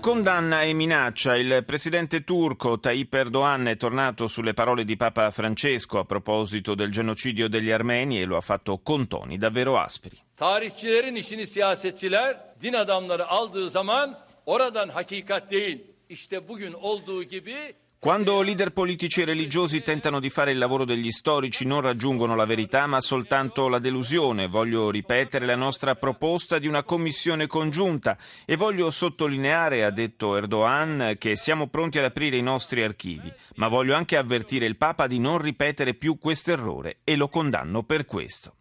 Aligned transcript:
Condanna 0.00 0.62
e 0.62 0.72
minaccia. 0.72 1.36
Il 1.36 1.64
presidente 1.66 2.22
turco 2.24 2.78
Tayyip 2.78 3.12
Erdogan 3.14 3.66
è 3.66 3.76
tornato 3.76 4.26
sulle 4.26 4.54
parole 4.54 4.84
di 4.84 4.96
Papa 4.96 5.30
Francesco 5.30 5.98
a 5.98 6.04
proposito 6.04 6.74
del 6.74 6.90
genocidio 6.90 7.48
degli 7.48 7.70
armeni 7.70 8.20
e 8.20 8.24
lo 8.24 8.36
ha 8.36 8.40
fatto 8.40 8.78
con 8.78 9.06
toni 9.06 9.36
davvero 9.38 9.76
aspri. 9.76 10.16
Tarihçilerin 10.36 11.16
işini 11.16 11.46
siyasetçiler 11.46 12.36
din 12.62 12.74
adamları 12.74 13.26
aldığı 13.28 13.70
zaman 13.70 14.16
oradan 14.46 14.88
hakikat 14.88 15.50
değil. 15.50 15.84
İşte 16.08 16.48
bugün 16.48 16.72
olduğu 16.72 17.22
gibi 17.22 17.56
Quando 18.00 18.42
leader 18.42 18.70
politici 18.70 19.22
e 19.22 19.24
religiosi 19.24 19.82
tentano 19.82 20.20
di 20.20 20.30
fare 20.30 20.52
il 20.52 20.58
lavoro 20.58 20.84
degli 20.84 21.10
storici 21.10 21.66
non 21.66 21.80
raggiungono 21.80 22.36
la 22.36 22.44
verità 22.44 22.86
ma 22.86 23.00
soltanto 23.00 23.66
la 23.66 23.80
delusione. 23.80 24.46
Voglio 24.46 24.88
ripetere 24.88 25.44
la 25.46 25.56
nostra 25.56 25.96
proposta 25.96 26.60
di 26.60 26.68
una 26.68 26.84
commissione 26.84 27.48
congiunta 27.48 28.16
e 28.44 28.54
voglio 28.54 28.92
sottolineare, 28.92 29.82
ha 29.82 29.90
detto 29.90 30.36
Erdogan, 30.36 31.16
che 31.18 31.34
siamo 31.34 31.66
pronti 31.66 31.98
ad 31.98 32.04
aprire 32.04 32.36
i 32.36 32.42
nostri 32.42 32.84
archivi, 32.84 33.32
ma 33.56 33.66
voglio 33.66 33.96
anche 33.96 34.16
avvertire 34.16 34.66
il 34.66 34.76
Papa 34.76 35.08
di 35.08 35.18
non 35.18 35.38
ripetere 35.38 35.94
più 35.94 36.18
questo 36.18 36.52
errore 36.52 36.98
e 37.02 37.16
lo 37.16 37.26
condanno 37.26 37.82
per 37.82 38.04
questo. 38.04 38.52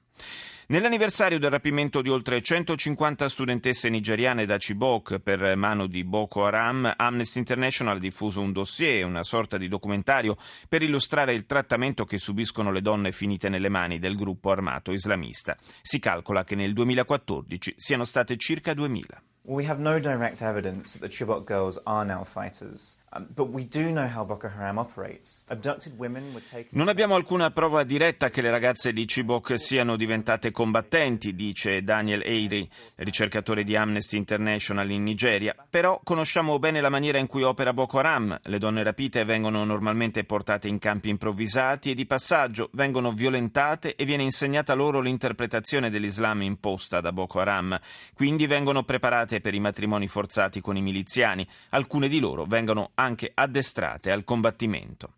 Nell'anniversario 0.70 1.39
del 1.39 1.49
rapimento 1.49 2.02
di 2.02 2.09
oltre 2.09 2.41
150 2.41 3.30
studentesse 3.30 3.88
nigeriane 3.88 4.45
da 4.45 4.58
Chibok 4.58 5.19
per 5.19 5.55
mano 5.55 5.88
di 5.88 6.03
Boko 6.03 6.44
Haram, 6.44 6.91
Amnesty 6.94 7.39
International 7.39 7.95
ha 7.95 8.00
diffuso 8.00 8.41
un 8.41 8.52
dossier, 8.52 9.06
una 9.06 9.23
sorta 9.23 9.58
di 9.58 9.69
documentario, 9.69 10.36
per 10.67 10.81
illustrare 10.81 11.33
il 11.33 11.45
trattamento 11.45 12.03
che 12.03 12.17
subiscono 12.17 12.73
le 12.73 12.81
donne 12.81 13.14
finite 13.14 13.47
nelle 13.47 13.69
mani 13.69 13.97
del 13.97 14.17
gruppo 14.17 14.52
armato 14.52 14.91
islamista. 14.91 15.56
Si 15.81 16.00
calcola 16.00 16.44
che 16.44 16.56
nel 16.56 16.73
2014 16.73 17.75
siano 17.78 18.03
state 18.03 18.36
circa 18.36 18.73
2000. 18.73 19.22
We 19.44 19.66
have 19.66 19.80
no 19.80 19.97
direct 19.97 20.41
evidence 20.41 21.00
that 21.00 21.08
the 21.08 21.16
Chibok 21.16 21.47
girls 21.47 21.80
are 21.86 22.06
now 22.06 22.25
fighters. 22.25 22.97
Um, 23.09 23.25
non 26.72 26.88
abbiamo 26.89 27.16
alcuna 27.16 27.50
prova 27.52 27.83
diretta 27.86 28.30
che 28.30 28.41
le 28.41 28.50
ragazze 28.50 28.91
di 28.91 29.05
Chibok 29.05 29.58
siano 29.58 29.95
diventate 29.95 30.52
combattenti, 30.52 31.33
dice 31.33 31.83
Daniel 31.83 32.22
Eyri, 32.25 32.69
ricercatore 32.95 33.63
di 33.63 33.78
Amnesty 33.78 34.17
International 34.17 34.91
in 34.91 35.03
Nigeria, 35.03 35.55
però 35.69 36.02
conosciamo 36.03 36.59
bene 36.59 36.81
la 36.81 36.89
maniera 36.89 37.17
in 37.17 37.28
cui 37.28 37.44
opera 37.44 37.72
Boko 37.72 38.00
Haram. 38.00 38.38
Le 38.44 38.58
donne 38.58 38.83
rapite 38.83 39.23
vengono 39.23 39.63
normalmente 39.63 40.25
portate 40.25 40.67
in 40.67 40.78
campi 40.78 41.08
improvvisati 41.08 41.91
e 41.91 41.95
di 41.95 42.05
passaggio, 42.05 42.69
vengono 42.73 43.13
violentate 43.13 43.95
e 43.95 44.03
viene 44.03 44.23
insegnata 44.23 44.73
loro 44.73 45.00
l'interpretazione 45.00 45.89
dell'Islam 45.89 46.41
imposta 46.41 47.00
da 47.00 47.13
Boko 47.13 47.39
Haram. 47.39 47.80
Quindi 48.13 48.47
vengono 48.47 48.83
preparate 48.83 49.39
per 49.39 49.53
i 49.53 49.61
matrimoni 49.61 50.09
forzati 50.09 50.59
con 50.59 50.75
i 50.75 50.81
miliziani. 50.81 51.47
Alcune 51.69 52.09
di 52.09 52.19
loro 52.19 52.44
vengono 52.44 52.91
anche 53.00 53.31
addestrate 53.34 54.12
al 54.12 54.23
combattimento. 54.23 55.14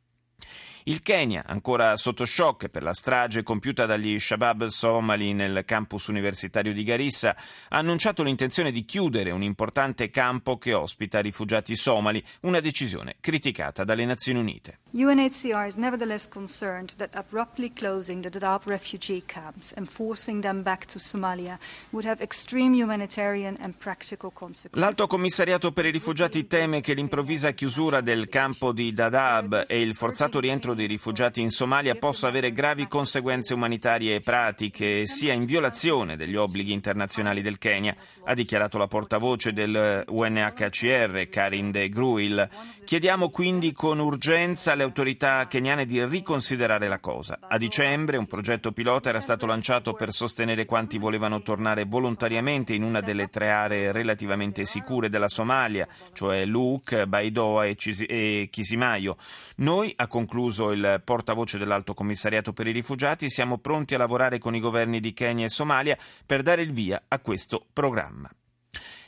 Il 0.90 1.04
Kenya, 1.04 1.44
ancora 1.45 1.95
sotto 1.98 2.26
shock 2.26 2.68
per 2.70 2.82
la 2.82 2.95
strage 2.95 3.44
compiuta 3.44 3.86
dagli 3.86 4.20
Shabab 4.20 4.66
somali 4.66 5.34
nel 5.34 5.62
campus 5.64 6.08
universitario 6.08 6.73
di 6.73 6.84
Garissa, 6.84 7.36
ha 7.70 7.78
annunciato 7.78 8.23
l'intenzione 8.23 8.72
di 8.72 8.84
chiudere 8.86 9.30
un 9.30 9.44
importante 9.44 10.10
campo 10.10 10.58
che 10.58 10.73
ospita 10.73 11.20
rifugiati 11.20 11.76
somali, 11.76 12.23
una 12.42 12.60
decisione 12.60 13.17
criticata 13.20 13.83
dalle 13.83 14.04
Nazioni 14.04 14.39
Unite. 14.39 14.80
UNHCR 14.89 15.67
is 15.67 15.76
nevertheless 15.76 16.27
concerned 16.27 16.95
that 16.95 17.14
abruptly 17.14 17.71
closing 17.71 18.23
the 18.23 18.30
Dadaab 18.32 18.66
refugee 18.66 19.21
camps 19.27 19.71
and 19.76 19.88
forcing 19.88 20.42
them 20.42 20.64
back 20.64 20.88
to 20.88 20.98
Somalia 20.98 21.60
would 21.92 22.08
have 22.08 22.20
extreme 22.23 22.73
humanitarian 22.76 23.56
and 23.61 23.76
practical 23.77 24.32
consequences. 24.33 24.82
L'Alto 24.82 25.06
Commissariato 25.06 25.71
per 25.71 25.86
i 25.86 25.92
rifugiati 25.92 26.48
teme 26.48 26.82
che 26.82 26.95
l'improvvisa 26.95 27.52
chiusura 27.52 28.02
del 28.02 28.27
campo 28.27 28.71
di 28.71 28.92
Dadaab 28.92 29.66
e 29.67 29.80
il 29.80 29.94
forzato 29.94 30.39
rientro 30.39 30.77
dei 30.80 30.88
rifugiati 30.88 31.42
in 31.42 31.50
Somalia 31.50 31.95
possa 31.95 32.30
avere 32.30 32.54
gravi 32.54 32.88
conseguenze 32.88 33.54
umanitarie 33.54 34.16
e 34.16 34.22
pratiche, 34.22 35.08
sia 35.08 35.34
in 35.34 35.44
violazione 35.44 36.16
degli 36.16 36.38
obblighi 36.38 36.72
internazionali 36.72 37.42
del 37.42 37.58
Kenya, 37.58 37.94
ha 38.23 38.34
dichiarato 38.34 38.78
la 38.78 38.88
portavoce 38.88 39.52
del 39.52 40.06
UNHCR, 40.08 41.28
Karin 41.28 41.72
De 41.72 41.89
Gruil. 41.89 42.50
Chiediamo 42.86 43.30
quindi 43.30 43.73
con 43.73 44.00
urgenza 44.00 44.72
alle 44.72 44.84
autorità 44.84 45.48
keniane 45.48 45.86
di 45.86 46.04
riconsiderare 46.04 46.88
la 46.88 47.00
cosa. 47.00 47.39
A 47.42 47.58
dicembre 47.58 48.16
un 48.16 48.26
progetto 48.26 48.72
pilota 48.72 49.10
era 49.10 49.20
stato 49.20 49.45
lanciato 49.45 49.92
per 49.92 50.14
sostenere 50.14 50.66
quanti 50.66 50.98
volevano 50.98 51.42
tornare 51.42 51.84
volontariamente 51.84 52.73
in 52.73 52.84
una 52.84 53.02
delle 53.02 53.28
tre 53.28 53.52
aree 53.52 53.92
relativamente 53.92 54.64
sicure 54.64 55.10
della 55.10 55.28
Somalia, 55.28 55.88
cioè 56.14 56.45
Luke, 56.45 57.06
Baidoa 57.06 57.66
e, 57.66 57.76
e 58.08 58.48
Chisimaio. 58.50 59.18
Noi, 59.58 59.94
ha 59.98 60.08
concluso 60.08 60.69
il 60.72 61.02
portavoce 61.04 61.58
dell'Alto 61.58 61.94
Commissariato 61.94 62.54
per 62.54 62.68
i 62.68 62.72
Rifugiati, 62.72 63.30
siamo 63.30 63.58
pronti 63.58 63.96
a 63.96 63.98
lavorare 63.98 64.38
con 64.38 64.56
i 64.56 64.60
governi 64.60 65.00
di 65.00 65.14
Kenya 65.14 65.46
e 65.46 65.50
Somalia 65.50 65.98
per 66.26 66.42
dare 66.42 66.62
il 66.62 66.72
via 66.72 67.04
a 67.08 67.20
questo 67.20 67.66
programma. 67.74 68.30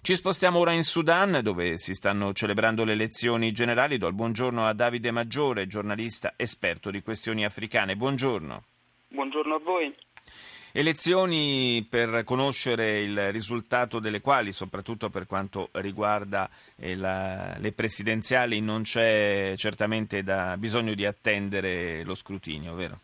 Ci 0.03 0.15
spostiamo 0.15 0.57
ora 0.57 0.71
in 0.71 0.83
Sudan, 0.83 1.41
dove 1.43 1.77
si 1.77 1.93
stanno 1.93 2.33
celebrando 2.33 2.83
le 2.83 2.93
elezioni 2.93 3.51
generali. 3.51 3.99
Do 3.99 4.07
il 4.07 4.15
buongiorno 4.15 4.65
a 4.65 4.73
Davide 4.73 5.11
Maggiore, 5.11 5.67
giornalista 5.67 6.33
esperto 6.37 6.89
di 6.89 7.03
questioni 7.03 7.45
africane. 7.45 7.95
Buongiorno. 7.95 8.63
Buongiorno 9.09 9.55
a 9.55 9.59
voi. 9.59 9.95
Elezioni 10.73 11.85
per 11.89 12.23
conoscere 12.23 12.99
il 12.99 13.31
risultato 13.31 13.99
delle 13.99 14.21
quali, 14.21 14.53
soprattutto 14.53 15.09
per 15.09 15.25
quanto 15.25 15.69
riguarda 15.73 16.49
eh, 16.77 16.95
la, 16.95 17.57
le 17.57 17.73
presidenziali, 17.73 18.61
non 18.61 18.83
c'è 18.83 19.53
certamente 19.57 20.23
da, 20.23 20.55
bisogno 20.57 20.93
di 20.93 21.05
attendere 21.05 22.03
lo 22.03 22.15
scrutinio, 22.15 22.73
vero? 22.73 22.99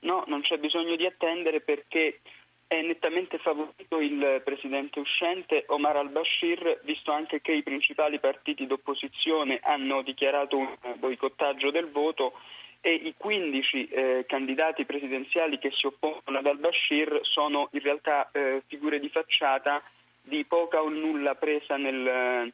No, 0.00 0.22
non 0.28 0.42
c'è 0.42 0.58
bisogno 0.58 0.94
di 0.94 1.06
attendere 1.06 1.60
perché 1.60 2.20
è 2.68 2.82
nettamente 2.82 3.38
favorito 3.38 3.98
il 3.98 4.42
presidente 4.44 5.00
uscente 5.00 5.64
Omar 5.68 5.96
al-Bashir, 5.96 6.82
visto 6.84 7.10
anche 7.10 7.40
che 7.40 7.52
i 7.52 7.62
principali 7.62 8.20
partiti 8.20 8.66
d'opposizione 8.66 9.58
hanno 9.62 10.02
dichiarato 10.02 10.58
un 10.58 10.76
boicottaggio 10.98 11.70
del 11.70 11.90
voto 11.90 12.34
e 12.80 12.92
i 12.92 13.14
15 13.16 13.88
eh, 13.88 14.24
candidati 14.26 14.84
presidenziali 14.84 15.58
che 15.58 15.70
si 15.72 15.86
oppongono 15.86 16.38
ad 16.38 16.46
al-Bashir 16.46 17.20
sono 17.22 17.68
in 17.72 17.80
realtà 17.80 18.30
eh, 18.32 18.62
figure 18.66 19.00
di 19.00 19.08
facciata 19.08 19.82
di 20.22 20.44
poca 20.44 20.82
o 20.82 20.88
nulla 20.88 21.34
presa 21.34 21.76
nel, 21.76 22.52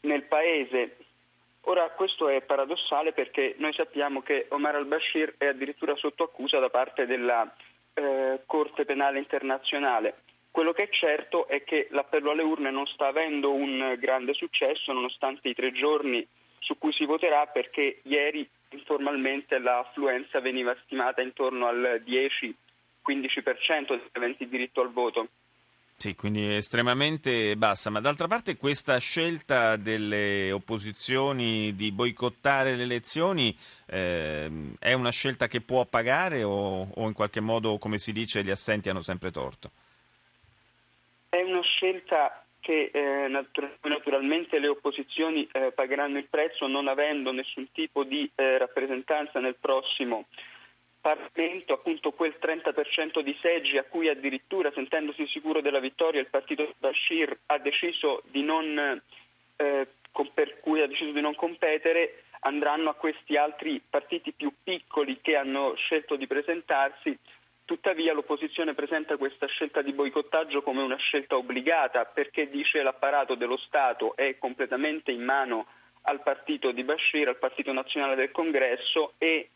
nel 0.00 0.22
paese. 0.24 0.96
Ora 1.68 1.88
questo 1.90 2.28
è 2.28 2.42
paradossale 2.42 3.12
perché 3.12 3.54
noi 3.58 3.72
sappiamo 3.72 4.22
che 4.22 4.46
Omar 4.50 4.76
al-Bashir 4.76 5.34
è 5.36 5.46
addirittura 5.46 5.96
sotto 5.96 6.24
accusa 6.24 6.58
da 6.58 6.70
parte 6.70 7.06
della 7.06 7.52
eh, 7.94 8.40
Corte 8.46 8.84
Penale 8.84 9.18
Internazionale. 9.18 10.22
Quello 10.50 10.72
che 10.72 10.84
è 10.84 10.88
certo 10.88 11.48
è 11.48 11.64
che 11.64 11.88
l'appello 11.90 12.30
alle 12.30 12.42
urne 12.42 12.70
non 12.70 12.86
sta 12.86 13.08
avendo 13.08 13.52
un 13.52 13.96
grande 13.98 14.32
successo 14.32 14.92
nonostante 14.92 15.48
i 15.48 15.54
tre 15.54 15.70
giorni 15.72 16.26
su 16.60 16.78
cui 16.78 16.92
si 16.92 17.04
voterà 17.04 17.46
perché 17.46 18.00
ieri 18.04 18.48
informalmente 18.76 19.58
l'affluenza 19.58 20.40
veniva 20.40 20.76
stimata 20.84 21.22
intorno 21.22 21.66
al 21.66 22.02
10-15% 22.04 22.54
degli 23.88 24.10
aventi 24.12 24.48
diritto 24.48 24.80
al 24.80 24.92
voto. 24.92 25.28
Sì, 25.98 26.14
quindi 26.14 26.54
estremamente 26.54 27.56
bassa, 27.56 27.88
ma 27.88 28.00
d'altra 28.00 28.26
parte 28.26 28.58
questa 28.58 28.98
scelta 28.98 29.76
delle 29.76 30.52
opposizioni 30.52 31.74
di 31.74 31.90
boicottare 31.90 32.74
le 32.74 32.82
elezioni 32.82 33.56
eh, 33.86 34.74
è 34.78 34.92
una 34.92 35.10
scelta 35.10 35.46
che 35.46 35.62
può 35.62 35.86
pagare 35.86 36.42
o, 36.42 36.86
o 36.94 37.06
in 37.06 37.14
qualche 37.14 37.40
modo, 37.40 37.78
come 37.78 37.96
si 37.96 38.12
dice, 38.12 38.42
gli 38.42 38.50
assenti 38.50 38.90
hanno 38.90 39.00
sempre 39.00 39.30
torto? 39.30 39.70
È 41.30 41.40
una 41.40 41.62
scelta 41.62 42.45
che 42.66 42.90
eh, 42.92 43.28
naturalmente 43.28 44.58
le 44.58 44.66
opposizioni 44.66 45.48
eh, 45.52 45.70
pagheranno 45.70 46.18
il 46.18 46.26
prezzo 46.28 46.66
non 46.66 46.88
avendo 46.88 47.30
nessun 47.30 47.70
tipo 47.70 48.02
di 48.02 48.28
eh, 48.34 48.58
rappresentanza 48.58 49.38
nel 49.38 49.54
prossimo 49.54 50.26
Parlamento, 51.00 51.74
appunto 51.74 52.10
quel 52.10 52.34
30% 52.42 53.20
di 53.20 53.38
seggi 53.40 53.78
a 53.78 53.84
cui 53.84 54.08
addirittura, 54.08 54.72
sentendosi 54.74 55.28
sicuro 55.28 55.60
della 55.60 55.78
vittoria, 55.78 56.20
il 56.20 56.26
partito 56.26 56.74
Bashir 56.80 57.38
ha 57.46 57.58
deciso 57.58 58.22
di 58.32 58.42
non, 58.42 59.00
eh, 59.54 59.86
per 60.34 60.58
cui 60.58 60.80
ha 60.82 60.88
deciso 60.88 61.12
di 61.12 61.20
non 61.20 61.36
competere, 61.36 62.24
andranno 62.40 62.90
a 62.90 62.94
questi 62.94 63.36
altri 63.36 63.80
partiti 63.88 64.32
più 64.32 64.52
piccoli 64.64 65.20
che 65.22 65.36
hanno 65.36 65.74
scelto 65.76 66.16
di 66.16 66.26
presentarsi 66.26 67.16
Tuttavia 67.66 68.12
l'opposizione 68.12 68.74
presenta 68.74 69.16
questa 69.16 69.46
scelta 69.46 69.82
di 69.82 69.92
boicottaggio 69.92 70.62
come 70.62 70.82
una 70.82 70.94
scelta 70.98 71.36
obbligata 71.36 72.04
perché 72.04 72.48
dice 72.48 72.80
l'apparato 72.80 73.34
dello 73.34 73.56
Stato 73.56 74.14
è 74.14 74.38
completamente 74.38 75.10
in 75.10 75.24
mano 75.24 75.66
al 76.02 76.22
partito 76.22 76.70
di 76.70 76.84
Bashir, 76.84 77.26
al 77.26 77.38
partito 77.38 77.72
nazionale 77.72 78.14
del 78.14 78.30
congresso 78.30 79.14
e 79.18 79.48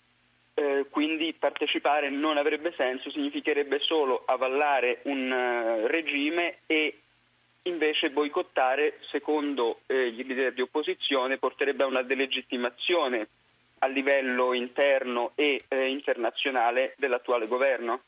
eh, 0.55 0.87
quindi 0.91 1.33
partecipare 1.35 2.11
non 2.11 2.37
avrebbe 2.37 2.75
senso, 2.77 3.13
significherebbe 3.13 3.79
solo 3.79 4.25
avallare 4.27 5.03
un 5.05 5.31
uh, 5.31 5.87
regime 5.87 6.59
e 6.67 6.99
invece 7.63 8.11
boicottare, 8.11 8.99
secondo 9.13 9.83
eh, 9.87 10.09
i 10.09 10.27
leader 10.27 10.53
di 10.53 10.63
opposizione, 10.63 11.39
porterebbe 11.39 11.85
a 11.85 11.87
una 11.87 12.03
delegittimazione 12.03 13.29
a 13.81 13.87
livello 13.87 14.55
interno 14.55 15.33
e 15.35 15.65
eh, 15.69 15.89
internazionale 15.89 16.95
dell'attuale 16.97 17.47
governo. 17.47 18.03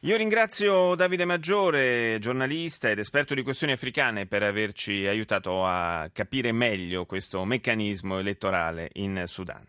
Io 0.00 0.16
ringrazio 0.16 0.94
Davide 0.94 1.24
Maggiore, 1.24 2.18
giornalista 2.20 2.90
ed 2.90 2.98
esperto 2.98 3.34
di 3.34 3.42
questioni 3.42 3.72
africane, 3.72 4.26
per 4.26 4.42
averci 4.42 5.06
aiutato 5.06 5.64
a 5.64 6.10
capire 6.12 6.52
meglio 6.52 7.06
questo 7.06 7.44
meccanismo 7.44 8.18
elettorale 8.18 8.90
in 8.94 9.22
Sudan. 9.26 9.66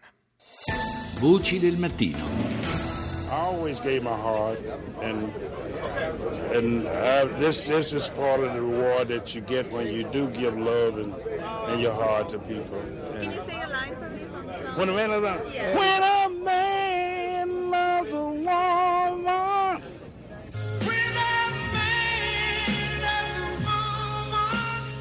Voci 1.20 1.60
del 1.60 1.78
mattino. 1.78 2.18
I 3.30 3.40
always 3.40 3.82
gave 3.82 4.04
my 4.04 4.16
heart 4.16 4.60
and 5.02 5.30
and 6.54 6.88
I, 6.88 7.26
this 7.40 7.68
this 7.68 7.92
is 7.92 8.08
part 8.10 8.40
of 8.40 8.54
the 8.54 8.62
reward 8.62 9.10
that 9.10 9.36
you 9.36 9.42
get 9.42 9.70
when 9.70 9.88
you 9.88 10.04
do 10.12 10.30
give 10.30 10.58
love 10.58 10.98
and, 10.98 11.14
and 11.68 11.82
your 11.82 11.94
heart 11.94 12.30
to 12.30 12.40
people. 12.40 12.80
And 13.16 13.24
Can 13.24 13.32
you 13.34 13.42
sing 13.48 13.62
a 13.62 13.68
line 13.68 13.96
for 13.96 14.10
me 14.10 14.26
from 14.48 14.64
the 14.64 14.70
song? 14.70 14.78
when 14.80 14.90
a 14.90 14.94
man 14.94 15.10
loves 15.22 15.54
Yeah. 15.54 15.78
when 15.78 16.04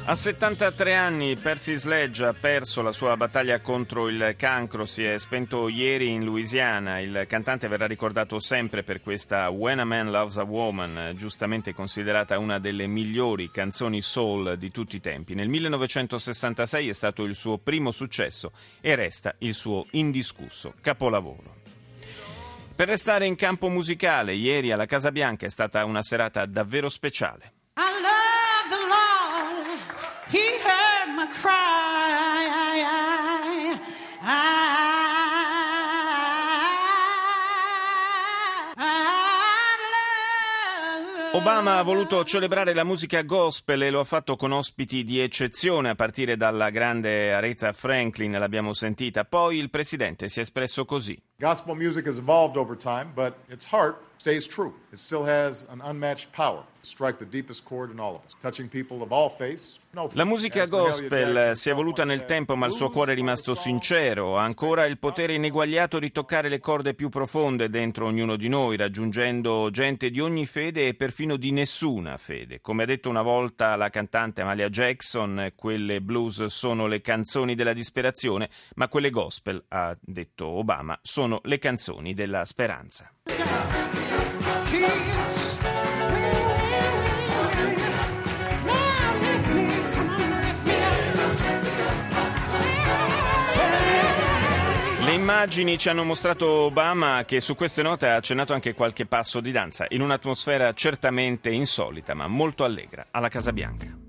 a 0.07 0.13
woman. 0.13 0.15
A 0.15 0.15
73 0.15 0.95
anni 0.95 1.35
Percy 1.35 1.75
Sledge 1.75 2.25
ha 2.25 2.33
perso 2.33 2.81
la 2.81 2.91
sua 2.91 3.17
battaglia 3.17 3.59
contro 3.59 4.07
il 4.07 4.35
cancro, 4.37 4.85
si 4.85 5.03
è 5.03 5.17
spento 5.19 5.67
ieri 5.67 6.09
in 6.09 6.23
Louisiana. 6.23 6.99
Il 6.99 7.25
cantante 7.27 7.67
verrà 7.67 7.85
ricordato 7.85 8.39
sempre 8.39 8.83
per 8.83 9.01
questa 9.01 9.49
When 9.49 9.79
a 9.79 9.85
Man 9.85 10.09
Loves 10.09 10.37
a 10.37 10.43
Woman, 10.43 11.13
giustamente 11.15 11.73
considerata 11.73 12.37
una 12.37 12.59
delle 12.59 12.87
migliori 12.87 13.51
canzoni 13.51 14.01
soul 14.01 14.57
di 14.57 14.71
tutti 14.71 14.95
i 14.95 15.01
tempi. 15.01 15.35
Nel 15.35 15.49
1966 15.49 16.89
è 16.89 16.93
stato 16.93 17.23
il 17.23 17.35
suo 17.35 17.57
primo 17.57 17.91
successo 17.91 18.51
e 18.79 18.95
resta 18.95 19.35
il 19.39 19.53
suo 19.53 19.85
indiscusso 19.91 20.73
capolavoro. 20.81 21.55
Per 22.75 22.87
restare 22.87 23.25
in 23.25 23.35
campo 23.35 23.69
musicale, 23.69 24.33
ieri 24.33 24.71
alla 24.71 24.85
Casa 24.85 25.11
Bianca 25.11 25.47
è 25.47 25.49
stata 25.49 25.83
una 25.83 26.03
serata 26.03 26.45
davvero 26.45 26.89
speciale. 26.89 27.56
Obama 41.37 41.77
ha 41.77 41.83
voluto 41.83 42.23
celebrare 42.23 42.73
la 42.73 42.83
musica 42.83 43.21
gospel 43.21 43.83
e 43.83 43.89
lo 43.89 43.99
ha 43.99 44.03
fatto 44.03 44.35
con 44.35 44.51
ospiti 44.51 45.03
di 45.03 45.19
eccezione, 45.19 45.89
a 45.89 45.95
partire 45.95 46.35
dalla 46.35 46.69
grande 46.69 47.31
Aretha 47.31 47.73
Franklin, 47.73 48.31
l'abbiamo 48.31 48.73
sentita. 48.73 49.23
Poi 49.23 49.57
il 49.57 49.69
presidente 49.69 50.29
si 50.29 50.39
è 50.39 50.41
espresso 50.41 50.83
così. 50.83 51.17
Gospel 51.37 51.75
music 51.75 52.07
has 52.07 52.17
evolved 52.17 52.57
over 52.57 52.75
time, 52.75 53.11
but 53.13 53.35
its 53.49 53.65
heart 53.71 54.06
stays 54.27 54.45
true. 54.45 54.73
It 54.91 54.99
still 54.99 55.25
has 55.25 55.65
an 55.69 55.81
unmatched 55.81 56.31
power 56.33 56.63
to 56.81 56.89
strike 56.89 57.17
the 57.17 57.25
deepest 57.25 57.63
chord 57.63 57.91
in 57.91 57.99
all 57.99 58.15
of 58.15 58.25
us, 58.25 58.35
touching 58.41 58.67
people 58.67 59.01
of 59.01 59.11
all 59.11 59.29
faiths. 59.29 59.79
No, 59.91 60.09
La 60.13 60.25
musica 60.25 60.65
gospel 60.65 61.55
si 61.55 61.69
è 61.69 61.71
evoluta 61.71 62.03
nel 62.03 62.25
tempo, 62.25 62.55
ma 62.55 62.65
il 62.65 62.71
suo 62.71 62.89
cuore 62.89 63.13
è 63.13 63.15
rimasto 63.15 63.55
sincero. 63.55 64.37
Ha 64.37 64.43
ancora 64.43 64.85
il 64.85 64.99
potere 64.99 65.33
ineguagliato 65.33 65.97
di 65.97 66.11
toccare 66.11 66.49
le 66.49 66.59
corde 66.59 66.93
più 66.93 67.09
profonde 67.09 67.69
dentro 67.69 68.05
ognuno 68.05 68.35
di 68.35 68.47
noi, 68.47 68.75
raggiungendo 68.75 69.69
gente 69.71 70.09
di 70.09 70.19
ogni 70.19 70.45
fede 70.45 70.87
e 70.87 70.93
perfino 70.93 71.37
di 71.37 71.51
nessuna 71.51 72.17
fede. 72.17 72.59
Come 72.61 72.83
ha 72.83 72.85
detto 72.85 73.09
una 73.09 73.23
volta 73.23 73.75
la 73.75 73.89
cantante 73.89 74.41
Amalia 74.41 74.69
Jackson, 74.69 75.53
quelle 75.55 76.01
blues 76.01 76.45
sono 76.45 76.85
le 76.85 77.01
canzoni 77.01 77.55
della 77.55 77.73
disperazione, 77.73 78.49
ma 78.75 78.87
quelle 78.89 79.09
gospel, 79.09 79.63
ha 79.69 79.93
detto 79.99 80.45
Obama, 80.47 80.99
sono 81.01 81.39
le 81.43 81.57
canzoni 81.57 82.13
della 82.13 82.45
speranza. 82.45 83.09
kiss. 83.37 84.16
Immagini 95.27 95.77
ci 95.77 95.89
hanno 95.89 96.03
mostrato 96.03 96.47
Obama 96.47 97.23
che 97.25 97.41
su 97.41 97.53
queste 97.53 97.81
note 97.81 98.07
ha 98.07 98.15
accennato 98.15 98.53
anche 98.53 98.73
qualche 98.73 99.05
passo 99.05 99.39
di 99.39 99.51
danza, 99.51 99.85
in 99.89 100.01
un'atmosfera 100.01 100.71
certamente 100.73 101.49
insolita 101.49 102.13
ma 102.13 102.27
molto 102.27 102.63
allegra 102.63 103.07
alla 103.11 103.27
Casa 103.27 103.51
Bianca. 103.51 104.05